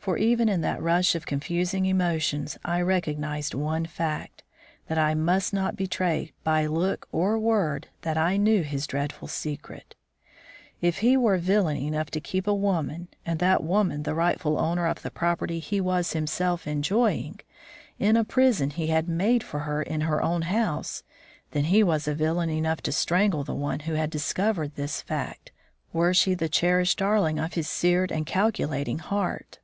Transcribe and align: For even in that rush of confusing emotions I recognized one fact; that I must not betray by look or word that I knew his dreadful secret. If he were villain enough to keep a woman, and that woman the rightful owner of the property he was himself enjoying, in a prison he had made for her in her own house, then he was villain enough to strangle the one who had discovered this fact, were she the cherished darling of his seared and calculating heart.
For 0.00 0.16
even 0.16 0.48
in 0.48 0.60
that 0.60 0.80
rush 0.80 1.16
of 1.16 1.26
confusing 1.26 1.84
emotions 1.84 2.56
I 2.64 2.80
recognized 2.82 3.52
one 3.52 3.84
fact; 3.84 4.44
that 4.86 4.96
I 4.96 5.12
must 5.14 5.52
not 5.52 5.74
betray 5.74 6.30
by 6.44 6.66
look 6.66 7.08
or 7.10 7.36
word 7.36 7.88
that 8.02 8.16
I 8.16 8.36
knew 8.36 8.62
his 8.62 8.86
dreadful 8.86 9.26
secret. 9.26 9.96
If 10.80 10.98
he 10.98 11.16
were 11.16 11.36
villain 11.36 11.78
enough 11.78 12.12
to 12.12 12.20
keep 12.20 12.46
a 12.46 12.54
woman, 12.54 13.08
and 13.26 13.40
that 13.40 13.64
woman 13.64 14.04
the 14.04 14.14
rightful 14.14 14.56
owner 14.56 14.86
of 14.86 15.02
the 15.02 15.10
property 15.10 15.58
he 15.58 15.80
was 15.80 16.12
himself 16.12 16.68
enjoying, 16.68 17.40
in 17.98 18.16
a 18.16 18.22
prison 18.22 18.70
he 18.70 18.86
had 18.86 19.08
made 19.08 19.42
for 19.42 19.58
her 19.60 19.82
in 19.82 20.02
her 20.02 20.22
own 20.22 20.42
house, 20.42 21.02
then 21.50 21.64
he 21.64 21.82
was 21.82 22.06
villain 22.06 22.50
enough 22.50 22.80
to 22.82 22.92
strangle 22.92 23.42
the 23.42 23.52
one 23.52 23.80
who 23.80 23.94
had 23.94 24.10
discovered 24.10 24.76
this 24.76 25.02
fact, 25.02 25.50
were 25.92 26.14
she 26.14 26.34
the 26.34 26.48
cherished 26.48 26.98
darling 27.00 27.40
of 27.40 27.54
his 27.54 27.66
seared 27.68 28.12
and 28.12 28.26
calculating 28.26 29.00
heart. 29.00 29.58